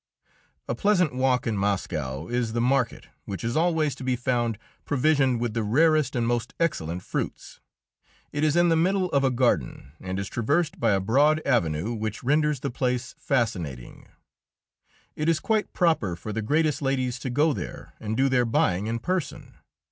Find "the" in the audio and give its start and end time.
2.53-2.59, 5.53-5.61, 8.69-8.75, 12.61-12.71, 16.33-16.41